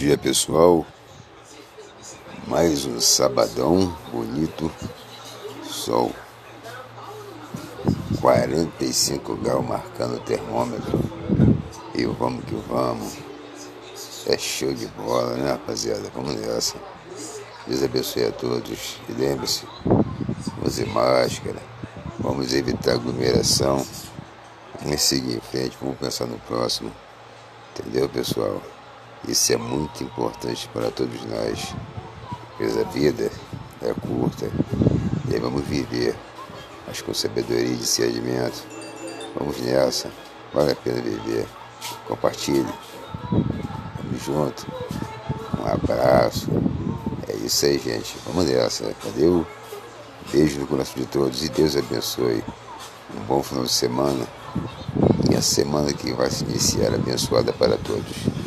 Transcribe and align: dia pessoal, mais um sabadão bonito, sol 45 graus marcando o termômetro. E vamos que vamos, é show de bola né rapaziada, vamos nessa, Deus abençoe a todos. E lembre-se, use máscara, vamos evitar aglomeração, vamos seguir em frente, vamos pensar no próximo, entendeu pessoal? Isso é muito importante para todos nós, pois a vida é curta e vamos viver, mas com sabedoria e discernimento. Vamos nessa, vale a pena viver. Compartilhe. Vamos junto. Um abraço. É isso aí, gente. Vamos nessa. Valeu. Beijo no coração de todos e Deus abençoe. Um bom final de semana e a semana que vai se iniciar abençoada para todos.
dia 0.00 0.16
pessoal, 0.16 0.86
mais 2.46 2.86
um 2.86 2.98
sabadão 2.98 3.94
bonito, 4.10 4.72
sol 5.62 6.10
45 8.18 9.36
graus 9.36 9.62
marcando 9.62 10.14
o 10.14 10.20
termômetro. 10.20 10.98
E 11.94 12.06
vamos 12.06 12.42
que 12.46 12.54
vamos, 12.66 13.18
é 14.26 14.38
show 14.38 14.72
de 14.72 14.86
bola 14.86 15.34
né 15.34 15.50
rapaziada, 15.50 16.10
vamos 16.14 16.34
nessa, 16.34 16.76
Deus 17.66 17.82
abençoe 17.82 18.24
a 18.24 18.32
todos. 18.32 18.96
E 19.06 19.12
lembre-se, 19.12 19.66
use 20.64 20.86
máscara, 20.86 21.60
vamos 22.18 22.54
evitar 22.54 22.94
aglomeração, 22.94 23.86
vamos 24.80 25.02
seguir 25.02 25.36
em 25.36 25.40
frente, 25.40 25.76
vamos 25.78 25.98
pensar 25.98 26.24
no 26.24 26.38
próximo, 26.38 26.90
entendeu 27.74 28.08
pessoal? 28.08 28.62
Isso 29.28 29.52
é 29.52 29.56
muito 29.56 30.02
importante 30.02 30.68
para 30.72 30.90
todos 30.90 31.24
nós, 31.24 31.74
pois 32.56 32.76
a 32.78 32.84
vida 32.84 33.30
é 33.82 33.92
curta 33.94 34.50
e 35.28 35.38
vamos 35.38 35.62
viver, 35.64 36.16
mas 36.86 37.00
com 37.00 37.14
sabedoria 37.14 37.72
e 37.72 37.76
discernimento. 37.76 38.64
Vamos 39.38 39.60
nessa, 39.60 40.10
vale 40.52 40.72
a 40.72 40.76
pena 40.76 41.00
viver. 41.00 41.46
Compartilhe. 42.06 42.66
Vamos 43.30 44.24
junto. 44.24 44.66
Um 45.58 45.66
abraço. 45.66 46.48
É 47.28 47.36
isso 47.36 47.66
aí, 47.66 47.78
gente. 47.78 48.16
Vamos 48.26 48.46
nessa. 48.46 48.92
Valeu. 49.04 49.46
Beijo 50.32 50.60
no 50.60 50.66
coração 50.66 50.94
de 50.96 51.06
todos 51.06 51.44
e 51.44 51.48
Deus 51.48 51.76
abençoe. 51.76 52.42
Um 53.16 53.24
bom 53.26 53.42
final 53.42 53.64
de 53.64 53.72
semana 53.72 54.26
e 55.30 55.36
a 55.36 55.42
semana 55.42 55.92
que 55.92 56.12
vai 56.12 56.30
se 56.30 56.44
iniciar 56.44 56.94
abençoada 56.94 57.52
para 57.52 57.76
todos. 57.76 58.39